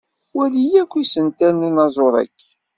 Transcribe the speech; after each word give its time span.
Wali 0.37 0.63
akk 0.81 0.93
isental 1.03 1.53
n 1.57 1.65
unaẓur-agi. 1.67 2.49